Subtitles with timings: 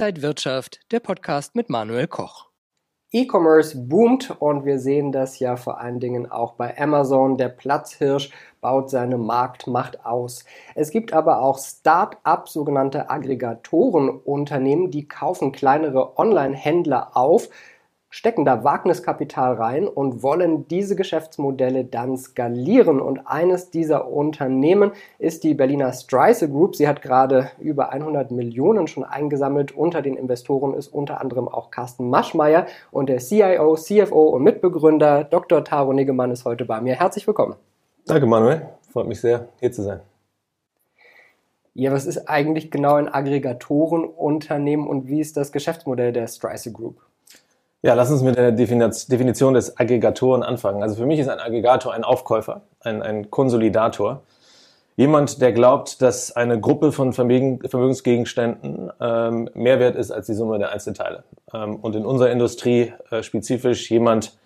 [0.00, 2.48] Inside Wirtschaft, der Podcast mit Manuel Koch.
[3.12, 7.36] E-Commerce boomt und wir sehen das ja vor allen Dingen auch bei Amazon.
[7.36, 8.30] Der Platzhirsch
[8.62, 10.46] baut seine Marktmacht aus.
[10.74, 17.50] Es gibt aber auch Start-up, sogenannte Aggregatorenunternehmen, die kaufen kleinere Online-Händler auf,
[18.10, 23.00] stecken da Wagniskapital rein und wollen diese Geschäftsmodelle dann skalieren.
[23.00, 26.74] Und eines dieser Unternehmen ist die Berliner Streise Group.
[26.74, 29.72] Sie hat gerade über 100 Millionen schon eingesammelt.
[29.72, 35.22] Unter den Investoren ist unter anderem auch Carsten Maschmeyer und der CIO, CFO und Mitbegründer
[35.22, 35.64] Dr.
[35.64, 36.96] Taro Niggemann ist heute bei mir.
[36.96, 37.54] Herzlich willkommen.
[38.06, 38.68] Danke, Manuel.
[38.92, 40.00] Freut mich sehr, hier zu sein.
[41.74, 46.96] Ja, was ist eigentlich genau ein Aggregatorenunternehmen und wie ist das Geschäftsmodell der Streise Group?
[47.82, 50.82] Ja, lass uns mit der Definition des Aggregatoren anfangen.
[50.82, 54.22] Also für mich ist ein Aggregator ein Aufkäufer, ein, ein Konsolidator.
[54.96, 60.58] Jemand, der glaubt, dass eine Gruppe von Vermögensgegenständen ähm, mehr wert ist als die Summe
[60.58, 61.24] der Einzelteile.
[61.54, 64.36] Ähm, und in unserer Industrie äh, spezifisch jemand,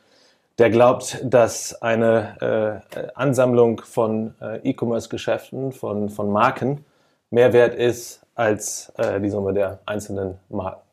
[0.59, 6.85] der glaubt, dass eine äh, Ansammlung von äh, E-Commerce-Geschäften, von, von Marken
[7.31, 10.84] mehr wert ist als äh, die Summe der einzelnen Marken.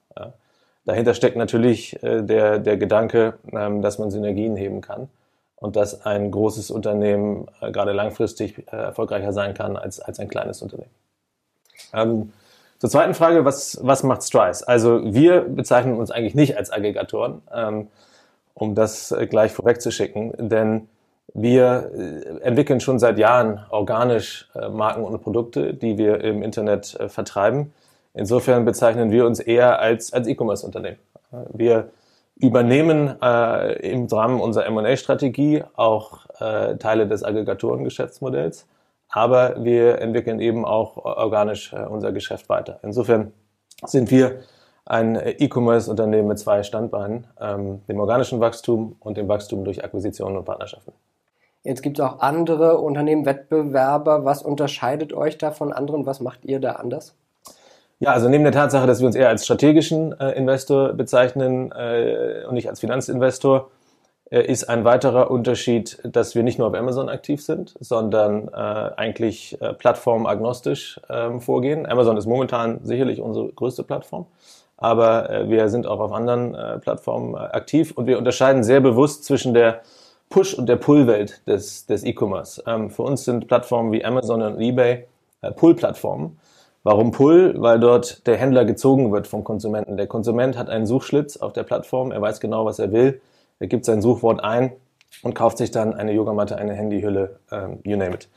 [0.86, 5.10] Dahinter steckt natürlich äh, der, der Gedanke, ähm, dass man Synergien heben kann
[5.56, 10.28] und dass ein großes Unternehmen äh, gerade langfristig äh, erfolgreicher sein kann als, als ein
[10.28, 10.90] kleines Unternehmen.
[11.94, 12.34] Ähm,
[12.80, 14.68] zur zweiten Frage, was, was macht Strice?
[14.68, 17.88] Also wir bezeichnen uns eigentlich nicht als Aggregatoren, ähm,
[18.56, 20.88] um das gleich vorwegzuschicken, denn
[21.34, 21.90] wir
[22.42, 27.72] entwickeln schon seit Jahren organisch Marken und Produkte, die wir im Internet vertreiben
[28.14, 31.00] Insofern bezeichnen wir uns eher als, als E-Commerce-Unternehmen.
[31.54, 31.92] Wir
[32.36, 38.68] übernehmen äh, im Rahmen unserer M&A-Strategie auch äh, Teile des Aggregatoren-Geschäftsmodells,
[39.10, 42.80] aber wir entwickeln eben auch organisch äh, unser Geschäft weiter.
[42.84, 43.32] Insofern
[43.86, 44.40] sind wir
[44.86, 50.46] ein E-Commerce-Unternehmen mit zwei Standbeinen, ähm, dem organischen Wachstum und dem Wachstum durch Akquisitionen und
[50.46, 50.94] Partnerschaften.
[51.64, 54.26] Jetzt gibt es auch andere Unternehmen, Wettbewerber.
[54.26, 56.08] Was unterscheidet euch da von anderen?
[56.08, 57.16] Was macht ihr da anders?
[58.02, 62.46] Ja, also neben der Tatsache, dass wir uns eher als strategischen äh, Investor bezeichnen äh,
[62.48, 63.70] und nicht als Finanzinvestor,
[64.32, 68.56] äh, ist ein weiterer Unterschied, dass wir nicht nur auf Amazon aktiv sind, sondern äh,
[68.58, 71.86] eigentlich äh, plattformagnostisch ähm, vorgehen.
[71.86, 74.26] Amazon ist momentan sicherlich unsere größte Plattform,
[74.78, 78.80] aber äh, wir sind auch auf anderen äh, Plattformen äh, aktiv und wir unterscheiden sehr
[78.80, 79.84] bewusst zwischen der
[80.32, 82.64] Push- und der Pull-Welt des, des E-Commerce.
[82.66, 85.06] Ähm, für uns sind Plattformen wie Amazon und eBay
[85.44, 86.40] äh, Pull-Plattformen
[86.84, 87.56] Warum Pull?
[87.58, 89.98] Weil dort der Händler gezogen wird vom Konsumenten.
[89.98, 93.22] Der Konsument hat einen Suchschlitz auf der Plattform, er weiß genau, was er will,
[93.60, 94.72] er gibt sein Suchwort ein
[95.22, 98.30] und kauft sich dann eine Yogamatte, eine Handyhülle, ähm, you name it.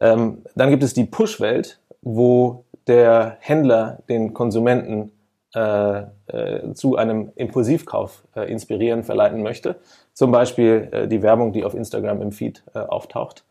[0.00, 5.12] Ähm, dann gibt es die Push-Welt, wo der Händler den Konsumenten
[5.54, 9.76] äh, äh, zu einem Impulsivkauf äh, inspirieren, verleiten möchte.
[10.14, 13.44] Zum Beispiel äh, die Werbung, die auf Instagram im Feed äh, auftaucht.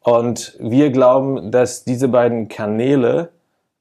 [0.00, 3.30] Und wir glauben, dass diese beiden Kanäle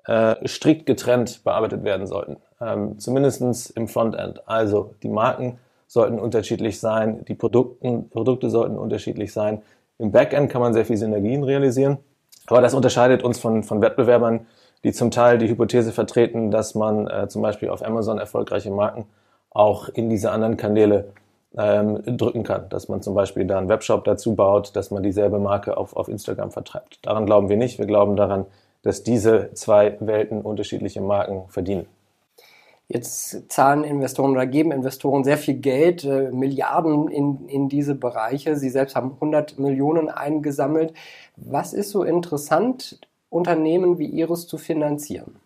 [0.08, 2.38] äh, strikt getrennt bearbeitet werden sollten.
[2.62, 4.48] Ähm, Zumindest im Frontend.
[4.48, 9.62] Also die Marken sollten unterschiedlich sein, die Produkten, Produkte sollten unterschiedlich sein.
[9.98, 11.98] Im Backend kann man sehr viel Synergien realisieren,
[12.48, 14.46] aber das unterscheidet uns von, von Wettbewerbern,
[14.84, 19.06] die zum Teil die Hypothese vertreten, dass man äh, zum Beispiel auf Amazon erfolgreiche Marken
[19.50, 21.14] auch in diese anderen Kanäle
[21.58, 22.68] ähm, drücken kann.
[22.70, 26.08] Dass man zum Beispiel da einen Webshop dazu baut, dass man dieselbe Marke auf, auf
[26.10, 27.00] Instagram vertreibt.
[27.04, 27.80] Daran glauben wir nicht.
[27.80, 28.46] Wir glauben daran,
[28.86, 31.88] dass diese zwei Welten unterschiedliche Marken verdienen.
[32.88, 38.58] Jetzt zahlen Investoren oder geben Investoren sehr viel Geld, äh, Milliarden in, in diese Bereiche.
[38.58, 40.94] Sie selbst haben 100 Millionen eingesammelt.
[41.36, 45.38] Was ist so interessant, Unternehmen wie Ihres zu finanzieren?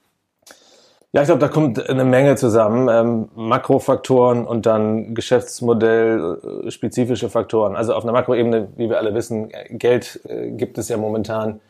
[1.13, 2.89] Ja, ich glaube, da kommt eine Menge zusammen.
[2.91, 7.77] Ähm, Makrofaktoren und dann Geschäftsmodell, äh, spezifische Faktoren.
[7.77, 11.61] Also auf einer Makroebene, wie wir alle wissen, Geld äh, gibt es ja momentan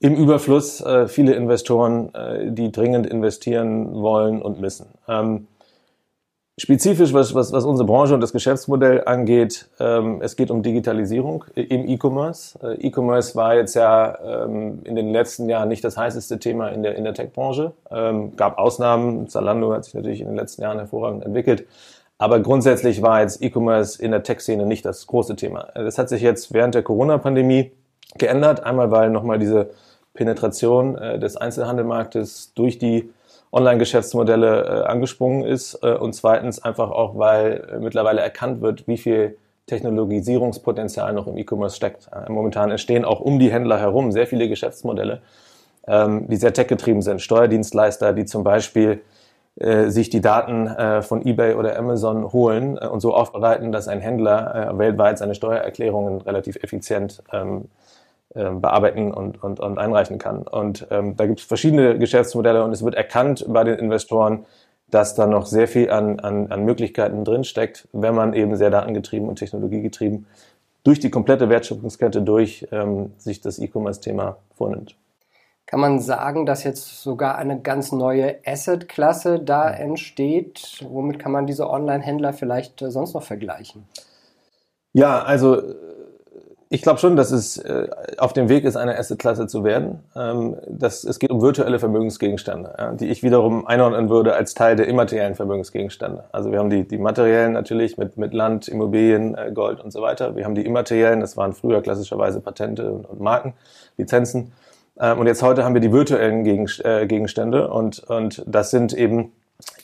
[0.00, 4.86] im Überfluss äh, viele Investoren, äh, die dringend investieren wollen und müssen.
[5.08, 5.46] Ähm,
[6.58, 11.44] spezifisch, was, was, was unsere Branche und das Geschäftsmodell angeht, ähm, es geht um Digitalisierung
[11.54, 12.58] im E-Commerce.
[12.62, 16.82] Äh, E-Commerce war jetzt ja ähm, in den letzten Jahren nicht das heißeste Thema in
[16.82, 17.72] der, in der Tech-Branche.
[17.90, 19.28] Ähm, gab Ausnahmen.
[19.28, 21.66] Zalando hat sich natürlich in den letzten Jahren hervorragend entwickelt.
[22.18, 25.68] Aber grundsätzlich war jetzt E-Commerce in der Tech-Szene nicht das große Thema.
[25.74, 27.72] Das hat sich jetzt während der Corona-Pandemie
[28.16, 28.64] geändert.
[28.64, 29.70] Einmal, weil nochmal diese
[30.16, 33.10] Penetration äh, des Einzelhandelmarktes durch die
[33.52, 38.98] Online-Geschäftsmodelle äh, angesprungen ist äh, und zweitens einfach auch, weil äh, mittlerweile erkannt wird, wie
[38.98, 39.36] viel
[39.66, 42.08] Technologisierungspotenzial noch im E-Commerce steckt.
[42.12, 45.22] Äh, momentan entstehen auch um die Händler herum sehr viele Geschäftsmodelle,
[45.86, 47.22] ähm, die sehr tech-getrieben sind.
[47.22, 49.00] Steuerdienstleister, die zum Beispiel
[49.58, 54.74] äh, sich die Daten von eBay oder Amazon holen und so aufbereiten, dass ein Händler
[54.76, 57.68] weltweit seine Steuererklärungen relativ effizient ähm,
[58.36, 60.42] äh, bearbeiten und, und, und einreichen kann.
[60.42, 64.46] Und ähm, da gibt es verschiedene Geschäftsmodelle und es wird erkannt bei den Investoren,
[64.90, 69.28] dass da noch sehr viel an, an, an Möglichkeiten drinsteckt, wenn man eben sehr datengetrieben
[69.28, 70.26] und technologiegetrieben
[70.84, 74.96] durch die komplette Wertschöpfungskette durch ähm, sich das E-Commerce-Thema vornimmt.
[75.66, 80.84] Kann man sagen, dass jetzt sogar eine ganz neue Asset-Klasse da entsteht?
[80.88, 83.88] Womit kann man diese Online-Händler vielleicht äh, sonst noch vergleichen?
[84.92, 85.60] Ja, also
[86.68, 90.00] ich glaube schon, dass es äh, auf dem Weg ist, eine Asset-Klasse zu werden.
[90.16, 94.74] Ähm, das, es geht um virtuelle Vermögensgegenstände, ja, die ich wiederum einordnen würde als Teil
[94.74, 96.24] der immateriellen Vermögensgegenstände.
[96.32, 100.02] Also wir haben die, die materiellen natürlich mit, mit Land, Immobilien, äh, Gold und so
[100.02, 100.34] weiter.
[100.34, 103.54] Wir haben die immateriellen, das waren früher klassischerweise Patente und, und Marken,
[103.96, 104.52] Lizenzen.
[104.98, 109.32] Ähm, und jetzt heute haben wir die virtuellen äh, Gegenstände und, und das sind eben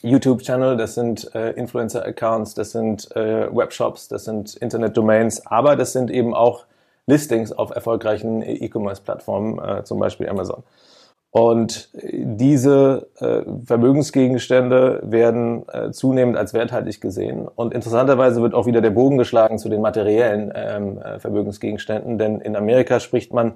[0.01, 6.11] YouTube-Channel, das sind äh, Influencer-Accounts, das sind äh, Webshops, das sind Internet-Domains, aber das sind
[6.11, 6.65] eben auch
[7.07, 10.63] Listings auf erfolgreichen E-Commerce-Plattformen, äh, zum Beispiel Amazon.
[11.35, 17.47] Und diese äh, Vermögensgegenstände werden äh, zunehmend als werthaltig gesehen.
[17.47, 22.39] Und interessanterweise wird auch wieder der Bogen geschlagen zu den materiellen ähm, äh, Vermögensgegenständen, denn
[22.39, 23.53] in Amerika spricht man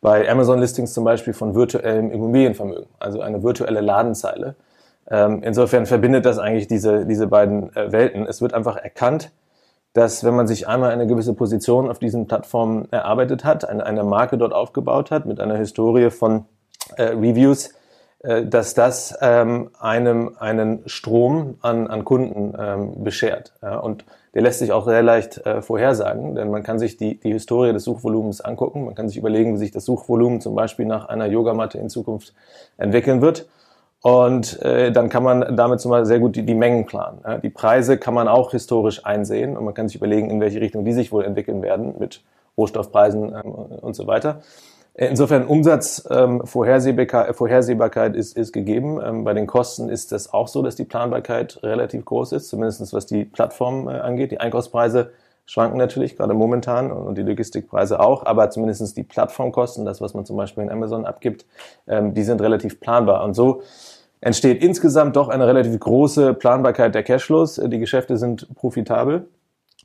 [0.00, 4.54] bei Amazon-Listings zum Beispiel von virtuellem Immobilienvermögen, also eine virtuelle Ladenzeile.
[5.10, 8.24] Ähm, insofern verbindet das eigentlich diese, diese beiden äh, Welten.
[8.24, 9.32] Es wird einfach erkannt,
[9.96, 14.04] dass wenn man sich einmal eine gewisse Position auf diesen Plattformen erarbeitet hat, eine, eine
[14.04, 16.44] Marke dort aufgebaut hat mit einer Historie von
[16.96, 17.70] äh, Reviews,
[18.18, 23.54] äh, dass das ähm, einem einen Strom an, an Kunden ähm, beschert.
[23.62, 23.78] Ja?
[23.78, 24.04] Und
[24.34, 27.72] der lässt sich auch sehr leicht äh, vorhersagen, denn man kann sich die, die Historie
[27.72, 28.84] des Suchvolumens angucken.
[28.84, 32.34] Man kann sich überlegen, wie sich das Suchvolumen zum Beispiel nach einer Yogamatte in Zukunft
[32.76, 33.48] entwickeln wird.
[34.06, 37.18] Und äh, dann kann man damit zum Beispiel sehr gut die, die Mengen planen.
[37.24, 37.38] Ja.
[37.38, 40.84] Die Preise kann man auch historisch einsehen und man kann sich überlegen, in welche Richtung
[40.84, 42.22] die sich wohl entwickeln werden mit
[42.56, 44.42] Rohstoffpreisen ähm, und so weiter.
[44.94, 49.00] Insofern Umsatzvorhersehbarkeit ähm, Vorhersehbarkeit ist, ist gegeben.
[49.04, 52.92] Ähm, bei den Kosten ist das auch so, dass die Planbarkeit relativ groß ist, zumindest
[52.92, 54.30] was die Plattform äh, angeht.
[54.30, 55.10] Die Einkaufspreise
[55.46, 60.24] schwanken natürlich, gerade momentan, und die Logistikpreise auch, aber zumindest die Plattformkosten, das, was man
[60.24, 61.44] zum Beispiel in Amazon abgibt,
[61.88, 63.24] ähm, die sind relativ planbar.
[63.24, 63.62] Und so
[64.20, 67.60] entsteht insgesamt doch eine relativ große Planbarkeit der Cashflows.
[67.64, 69.28] Die Geschäfte sind profitabel.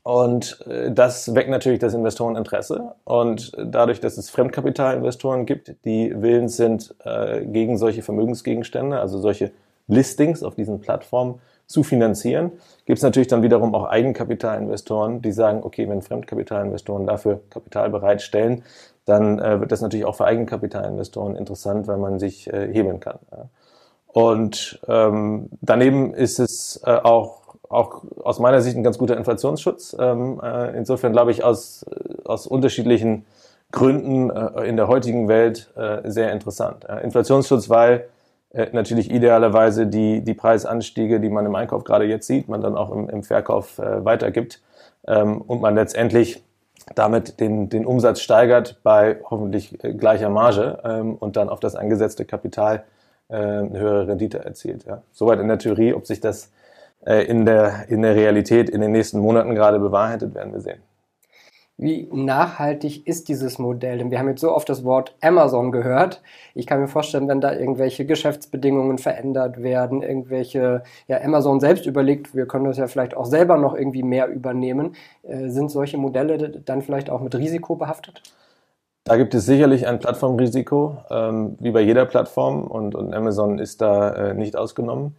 [0.02, 2.94] Und äh, das weckt natürlich das Investoreninteresse.
[3.04, 9.52] Und dadurch, dass es Fremdkapitalinvestoren gibt, die willens sind, äh, gegen solche Vermögensgegenstände, also solche
[9.86, 12.52] Listings auf diesen Plattformen zu finanzieren,
[12.84, 18.64] gibt es natürlich dann wiederum auch Eigenkapitalinvestoren, die sagen, okay, wenn Fremdkapitalinvestoren dafür Kapital bereitstellen,
[19.04, 23.18] dann äh, wird das natürlich auch für Eigenkapitalinvestoren interessant, weil man sich hebeln kann.
[24.12, 29.96] Und ähm, daneben ist es äh, auch, auch aus meiner Sicht ein ganz guter Inflationsschutz.
[29.98, 31.86] Ähm, äh, insofern glaube ich aus,
[32.24, 33.24] aus unterschiedlichen
[33.70, 36.84] Gründen äh, in der heutigen Welt äh, sehr interessant.
[36.84, 38.08] Äh, Inflationsschutz, weil
[38.52, 42.76] äh, natürlich idealerweise die, die Preisanstiege, die man im Einkauf gerade jetzt sieht, man dann
[42.76, 44.60] auch im, im Verkauf äh, weitergibt
[45.06, 46.42] ähm, und man letztendlich
[46.94, 51.76] damit den, den Umsatz steigert bei hoffentlich äh, gleicher Marge ähm, und dann auf das
[51.76, 52.84] angesetzte Kapital
[53.28, 54.84] äh, eine höhere Rendite erzielt.
[54.84, 55.02] Ja.
[55.12, 56.50] Soweit in der Theorie, ob sich das
[57.04, 60.82] äh, in, der, in der Realität in den nächsten Monaten gerade bewahrheitet, werden wir sehen.
[61.78, 63.98] Wie nachhaltig ist dieses Modell?
[63.98, 66.22] Denn wir haben jetzt so oft das Wort Amazon gehört.
[66.54, 72.36] Ich kann mir vorstellen, wenn da irgendwelche Geschäftsbedingungen verändert werden, irgendwelche, ja, Amazon selbst überlegt,
[72.36, 74.94] wir können das ja vielleicht auch selber noch irgendwie mehr übernehmen.
[75.24, 78.22] Äh, sind solche Modelle dann vielleicht auch mit Risiko behaftet?
[79.04, 83.80] Da gibt es sicherlich ein Plattformrisiko, ähm, wie bei jeder Plattform und, und Amazon ist
[83.80, 85.16] da äh, nicht ausgenommen.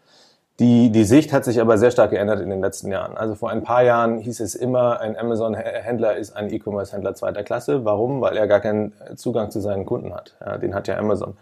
[0.59, 3.17] Die, die Sicht hat sich aber sehr stark geändert in den letzten Jahren.
[3.17, 7.83] Also vor ein paar Jahren hieß es immer, ein Amazon-Händler ist ein E-Commerce-Händler zweiter Klasse.
[7.85, 8.21] Warum?
[8.21, 10.35] Weil er gar keinen Zugang zu seinen Kunden hat.
[10.39, 11.35] Ja, den hat ja Amazon.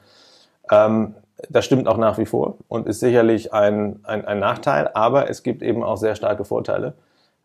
[0.71, 1.13] Ähm,
[1.50, 5.43] das stimmt auch nach wie vor und ist sicherlich ein, ein, ein Nachteil, aber es
[5.43, 6.93] gibt eben auch sehr starke Vorteile.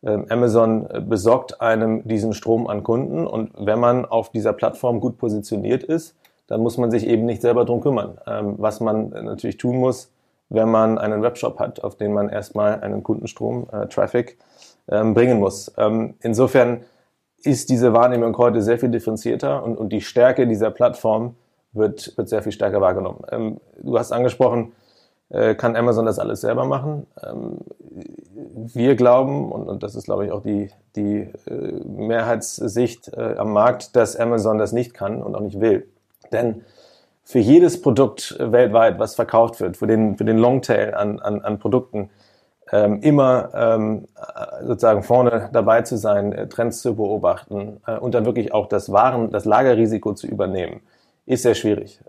[0.07, 5.19] Ähm, Amazon besorgt einem diesen Strom an Kunden und wenn man auf dieser Plattform gut
[5.19, 6.15] positioniert ist,
[6.47, 8.19] dann muss man sich eben nicht selber drum kümmern.
[8.27, 10.13] Ähm, was man natürlich tun muss,
[10.49, 14.39] wenn man einen Webshop hat, auf den man erstmal einen Kundenstrom, äh, Traffic,
[14.89, 15.73] ähm, bringen muss.
[15.77, 16.83] Ähm, insofern
[17.43, 21.35] ist diese Wahrnehmung heute sehr viel differenzierter und, und die Stärke dieser Plattform
[21.73, 23.23] wird, wird sehr viel stärker wahrgenommen.
[23.31, 24.86] Ähm, du hast angesprochen, äh,
[25.29, 27.07] kann Amazon das alles selber machen?
[27.23, 27.59] Ähm,
[28.75, 31.53] wir glauben, und, das ist, glaube ich, auch die, die äh,
[31.85, 35.89] Mehrheitssicht äh, am Markt, dass Amazon das nicht kann und auch nicht will.
[36.33, 36.63] Denn
[37.25, 41.59] für jedes Produkt weltweit, was verkauft wird, für den, für den Longtail an, an, an
[41.59, 42.11] Produkten,
[42.73, 44.07] ähm, immer ähm,
[44.63, 48.91] sozusagen vorne dabei zu sein, äh, Trends zu beobachten äh, und dann wirklich auch das
[48.91, 50.81] Waren, das Lagerrisiko zu übernehmen,
[51.27, 52.01] ist sehr schwierig.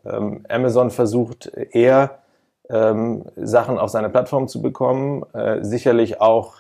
[0.48, 2.20] Amazon versucht eher
[2.70, 6.56] ähm, Sachen auf seine Plattform zu bekommen, äh, sicherlich auch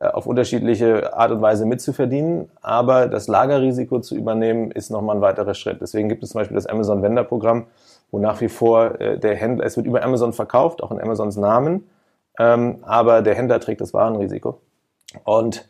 [0.00, 5.22] äh, auf unterschiedliche Art und Weise mitzuverdienen, aber das Lagerrisiko zu übernehmen ist nochmal ein
[5.22, 5.80] weiterer Schritt.
[5.80, 7.66] Deswegen gibt es zum Beispiel das Amazon Vendor Programm,
[8.10, 11.36] wo nach wie vor äh, der Händler, es wird über Amazon verkauft, auch in Amazons
[11.36, 11.88] Namen,
[12.38, 14.60] ähm, aber der Händler trägt das Warenrisiko.
[15.24, 15.66] Und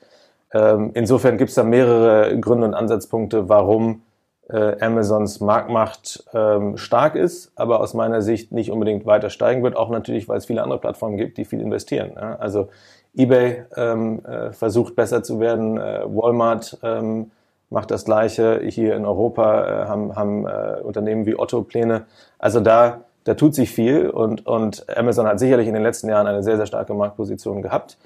[0.53, 4.03] ähm, insofern gibt es da mehrere Gründe und Ansatzpunkte, warum
[4.49, 9.77] äh, Amazons Marktmacht ähm, stark ist, aber aus meiner Sicht nicht unbedingt weiter steigen wird,
[9.77, 12.13] auch natürlich, weil es viele andere Plattformen gibt, die viel investieren.
[12.15, 12.37] Ja?
[12.37, 12.69] Also
[13.17, 17.31] eBay ähm, äh, versucht besser zu werden, äh, Walmart ähm,
[17.71, 18.61] macht das Gleiche.
[18.65, 22.07] Hier in Europa äh, haben, haben äh, Unternehmen wie Otto Pläne.
[22.39, 26.29] Also da da tut sich viel und, und Amazon hat sicherlich in den letzten Jahren
[26.29, 27.99] eine sehr, sehr starke Marktposition gehabt.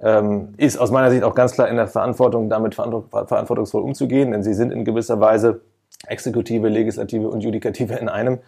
[0.00, 4.44] Ähm, ist aus meiner Sicht auch ganz klar in der Verantwortung, damit verantwortungsvoll umzugehen, denn
[4.44, 5.62] sie sind in gewisser Weise
[6.06, 8.38] Exekutive, Legislative und Judikative in einem.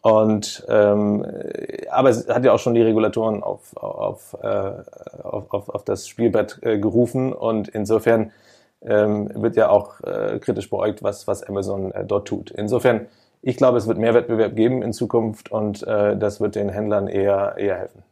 [0.00, 1.24] Und ähm,
[1.90, 4.72] aber es hat ja auch schon die Regulatoren auf, auf, äh,
[5.22, 8.32] auf, auf, das Spielbrett äh, gerufen und insofern
[8.82, 12.50] ähm, wird ja auch äh, kritisch beäugt, was, was Amazon äh, dort tut.
[12.50, 13.06] Insofern
[13.46, 17.08] ich glaube, es wird mehr Wettbewerb geben in Zukunft und äh, das wird den Händlern
[17.08, 18.02] eher, eher helfen.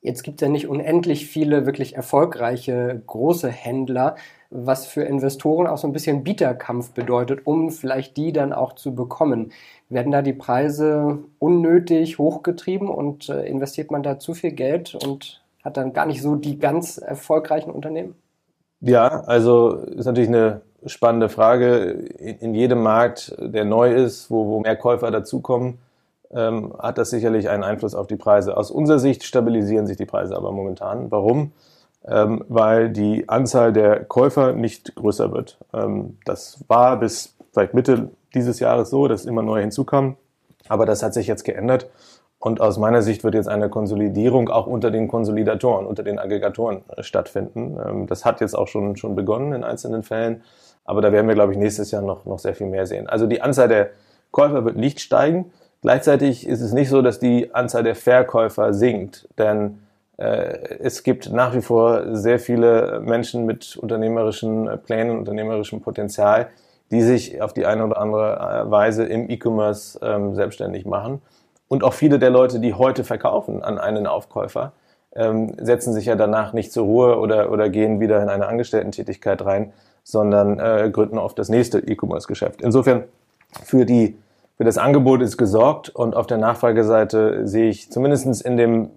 [0.00, 4.16] Jetzt gibt es ja nicht unendlich viele wirklich erfolgreiche große Händler,
[4.50, 8.94] was für Investoren auch so ein bisschen Bieterkampf bedeutet, um vielleicht die dann auch zu
[8.94, 9.52] bekommen.
[9.88, 15.42] Werden da die Preise unnötig hochgetrieben und äh, investiert man da zu viel Geld und
[15.64, 18.14] hat dann gar nicht so die ganz erfolgreichen Unternehmen?
[18.80, 21.90] Ja, also ist natürlich eine spannende Frage.
[22.18, 25.78] In, in jedem Markt, der neu ist, wo, wo mehr Käufer dazukommen,
[26.32, 28.56] ähm, hat das sicherlich einen Einfluss auf die Preise.
[28.56, 31.10] Aus unserer Sicht stabilisieren sich die Preise aber momentan.
[31.10, 31.52] Warum?
[32.06, 35.58] Ähm, weil die Anzahl der Käufer nicht größer wird.
[35.74, 40.16] Ähm, das war bis vielleicht Mitte dieses Jahres so, dass immer neue hinzukamen.
[40.68, 41.88] Aber das hat sich jetzt geändert.
[42.40, 46.82] Und aus meiner Sicht wird jetzt eine Konsolidierung auch unter den Konsolidatoren, unter den Aggregatoren
[46.96, 47.78] äh, stattfinden.
[47.84, 50.42] Ähm, das hat jetzt auch schon, schon begonnen in einzelnen Fällen.
[50.84, 53.08] Aber da werden wir, glaube ich, nächstes Jahr noch, noch sehr viel mehr sehen.
[53.08, 53.90] Also die Anzahl der
[54.30, 55.52] Käufer wird nicht steigen.
[55.80, 59.78] Gleichzeitig ist es nicht so, dass die Anzahl der Verkäufer sinkt, denn
[60.16, 66.48] äh, es gibt nach wie vor sehr viele Menschen mit unternehmerischen Plänen, unternehmerischem Potenzial,
[66.90, 71.22] die sich auf die eine oder andere äh, Weise im E-Commerce ähm, selbstständig machen.
[71.68, 74.72] Und auch viele der Leute, die heute verkaufen an einen Aufkäufer,
[75.14, 79.44] ähm, setzen sich ja danach nicht zur Ruhe oder, oder gehen wieder in eine Angestellten-Tätigkeit
[79.44, 82.62] rein, sondern äh, gründen auf das nächste E-Commerce-Geschäft.
[82.62, 83.04] Insofern
[83.64, 84.16] für die
[84.58, 88.90] für das Angebot ist gesorgt und auf der Nachfrageseite sehe ich zumindest in dem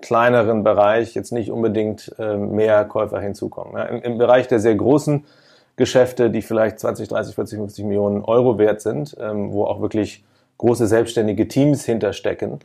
[0.00, 3.74] kleineren Bereich jetzt nicht unbedingt äh, mehr Käufer hinzukommen.
[3.74, 5.24] Ja, im, im, Bereich der sehr großen
[5.76, 10.24] Geschäfte, die vielleicht 20, 30, 40, 50 Millionen Euro wert sind, ähm, wo auch wirklich
[10.58, 12.60] große selbstständige Teams hinterstecken,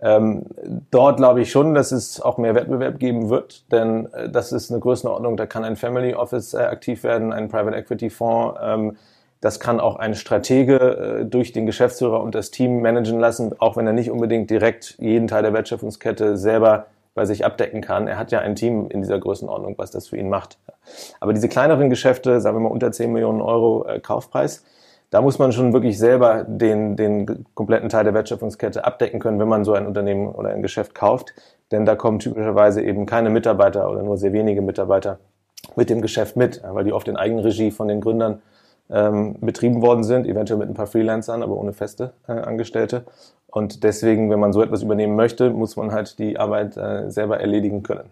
[0.00, 0.44] ähm,
[0.90, 4.70] dort glaube ich schon, dass es auch mehr Wettbewerb geben wird, denn äh, das ist
[4.70, 8.96] eine Größenordnung, da kann ein Family Office äh, aktiv werden, ein Private Equity Fonds, ähm,
[9.40, 13.76] das kann auch ein Stratege äh, durch den Geschäftsführer und das Team managen lassen, auch
[13.76, 18.06] wenn er nicht unbedingt direkt jeden Teil der Wertschöpfungskette selber bei sich abdecken kann.
[18.06, 20.58] Er hat ja ein Team in dieser Größenordnung, was das für ihn macht.
[21.20, 24.64] Aber diese kleineren Geschäfte, sagen wir mal unter 10 Millionen Euro äh, Kaufpreis,
[25.10, 29.48] da muss man schon wirklich selber den, den kompletten Teil der Wertschöpfungskette abdecken können, wenn
[29.48, 31.32] man so ein Unternehmen oder ein Geschäft kauft.
[31.72, 35.18] Denn da kommen typischerweise eben keine Mitarbeiter oder nur sehr wenige Mitarbeiter
[35.76, 38.42] mit dem Geschäft mit, weil die oft in Eigenregie von den Gründern
[38.90, 43.04] ähm, betrieben worden sind, eventuell mit ein paar Freelancern, aber ohne feste äh, Angestellte.
[43.46, 47.40] Und deswegen, wenn man so etwas übernehmen möchte, muss man halt die Arbeit äh, selber
[47.40, 48.10] erledigen können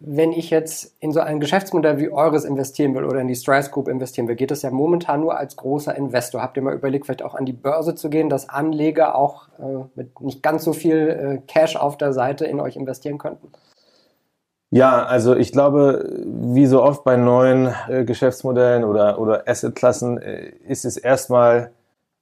[0.00, 3.70] wenn ich jetzt in so ein Geschäftsmodell wie eures investieren will oder in die Strice
[3.70, 6.40] Group investieren will, geht das ja momentan nur als großer Investor.
[6.40, 9.84] Habt ihr mal überlegt, vielleicht auch an die Börse zu gehen, dass Anleger auch äh,
[9.94, 13.48] mit nicht ganz so viel äh, Cash auf der Seite in euch investieren könnten?
[14.70, 20.50] Ja, also ich glaube, wie so oft bei neuen äh, Geschäftsmodellen oder, oder Assetklassen äh,
[20.68, 21.70] ist es erstmal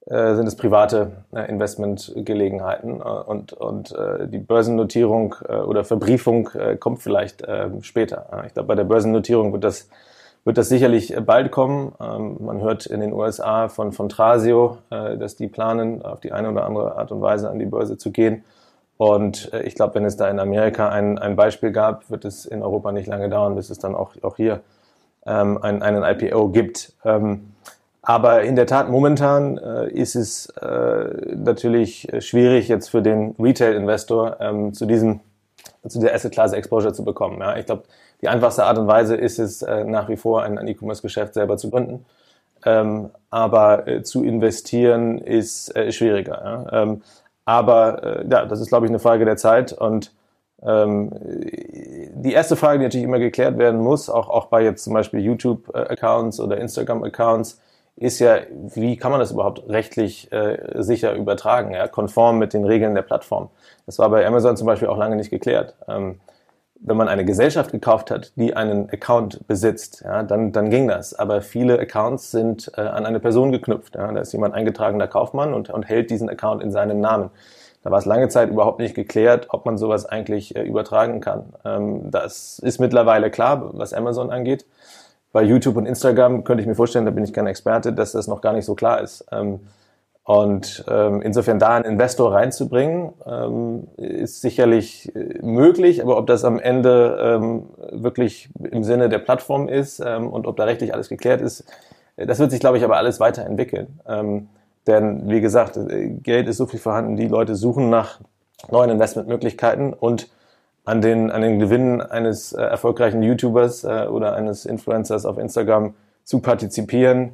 [0.05, 6.49] äh, sind es private äh, Investmentgelegenheiten äh, und, und äh, die Börsennotierung äh, oder Verbriefung
[6.53, 8.43] äh, kommt vielleicht äh, später.
[8.47, 9.89] Ich glaube, bei der Börsennotierung wird das,
[10.45, 11.93] wird das sicherlich bald kommen.
[11.99, 16.31] Ähm, man hört in den USA von, von Trasio, äh, dass die planen, auf die
[16.31, 18.45] eine oder andere Art und Weise an die Börse zu gehen.
[18.97, 22.45] Und äh, ich glaube, wenn es da in Amerika ein, ein Beispiel gab, wird es
[22.45, 24.61] in Europa nicht lange dauern, bis es dann auch, auch hier
[25.25, 26.93] ähm, ein, einen IPO gibt.
[27.05, 27.53] Ähm,
[28.01, 34.37] Aber in der Tat, momentan äh, ist es äh, natürlich schwierig, jetzt für den Retail-Investor
[34.39, 35.19] ähm, zu diesem
[35.87, 37.39] zu dieser Asset-Class-Exposure zu bekommen.
[37.39, 37.57] Ja.
[37.57, 37.83] Ich glaube,
[38.21, 41.57] die einfachste Art und Weise ist es, äh, nach wie vor ein, ein E-Commerce-Geschäft selber
[41.57, 42.05] zu gründen.
[42.65, 46.41] Ähm, aber äh, zu investieren ist äh, schwieriger.
[46.71, 46.81] Ja.
[46.81, 47.01] Ähm,
[47.47, 49.71] aber äh, ja, das ist, glaube ich, eine Frage der Zeit.
[49.71, 50.11] Und
[50.61, 54.93] ähm, die erste Frage, die natürlich immer geklärt werden muss, auch, auch bei jetzt zum
[54.93, 57.61] Beispiel YouTube-Accounts oder Instagram-Accounts,
[57.95, 62.65] ist ja, wie kann man das überhaupt rechtlich äh, sicher übertragen, ja, konform mit den
[62.65, 63.49] Regeln der Plattform.
[63.85, 65.73] Das war bei Amazon zum Beispiel auch lange nicht geklärt.
[65.87, 66.19] Ähm,
[66.79, 71.13] wenn man eine Gesellschaft gekauft hat, die einen Account besitzt, ja, dann, dann ging das.
[71.13, 73.95] Aber viele Accounts sind äh, an eine Person geknüpft.
[73.95, 74.11] Ja.
[74.11, 77.29] Da ist jemand eingetragener Kaufmann und, und hält diesen Account in seinem Namen.
[77.83, 81.53] Da war es lange Zeit überhaupt nicht geklärt, ob man sowas eigentlich äh, übertragen kann.
[81.65, 84.65] Ähm, das ist mittlerweile klar, was Amazon angeht
[85.37, 88.27] bei YouTube und Instagram könnte ich mir vorstellen, da bin ich kein Experte, dass das
[88.27, 89.23] noch gar nicht so klar ist.
[89.31, 89.59] Ähm,
[90.27, 96.43] und ähm, insofern da einen Investor reinzubringen, ähm, ist sicherlich äh, möglich, aber ob das
[96.43, 101.07] am Ende ähm, wirklich im Sinne der Plattform ist ähm, und ob da rechtlich alles
[101.07, 101.63] geklärt ist,
[102.17, 104.01] äh, das wird sich, glaube ich, aber alles weiterentwickeln.
[104.05, 104.49] Ähm,
[104.85, 108.19] denn wie gesagt, äh, Geld ist so viel vorhanden, die Leute suchen nach
[108.69, 110.27] neuen Investmentmöglichkeiten und
[110.83, 115.93] an den, an den Gewinnen eines äh, erfolgreichen YouTubers äh, oder eines Influencers auf Instagram
[116.25, 117.31] zu partizipieren,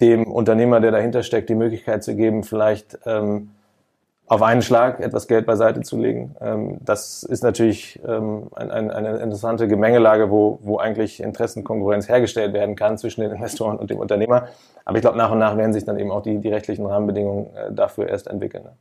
[0.00, 3.50] dem Unternehmer, der dahinter steckt, die Möglichkeit zu geben, vielleicht ähm,
[4.26, 6.34] auf einen Schlag etwas Geld beiseite zu legen.
[6.40, 12.52] Ähm, das ist natürlich ähm, ein, ein, eine interessante Gemengelage, wo, wo eigentlich Interessenkonkurrenz hergestellt
[12.52, 14.48] werden kann zwischen den Investoren und dem Unternehmer.
[14.84, 17.54] Aber ich glaube, nach und nach werden sich dann eben auch die, die rechtlichen Rahmenbedingungen
[17.54, 18.64] äh, dafür erst entwickeln.
[18.64, 18.72] Ne?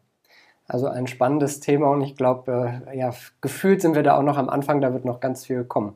[0.67, 4.38] Also ein spannendes Thema und ich glaube, äh, ja, gefühlt sind wir da auch noch
[4.38, 5.93] am Anfang, da wird noch ganz viel kommen.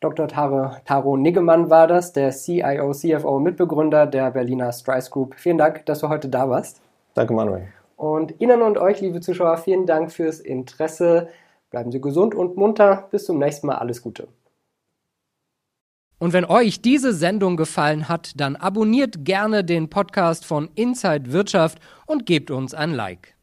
[0.00, 0.28] Dr.
[0.28, 5.34] Taro, Taro Niggemann war das, der CIO, CFO, Mitbegründer der Berliner Strice Group.
[5.36, 6.80] Vielen Dank, dass du heute da warst.
[7.14, 7.66] Danke, Manuel.
[7.96, 11.28] Und Ihnen und euch, liebe Zuschauer, vielen Dank fürs Interesse.
[11.70, 13.08] Bleiben Sie gesund und munter.
[13.10, 13.76] Bis zum nächsten Mal.
[13.76, 14.28] Alles Gute.
[16.20, 21.78] Und wenn euch diese Sendung gefallen hat, dann abonniert gerne den Podcast von Inside Wirtschaft
[22.06, 23.37] und gebt uns ein Like.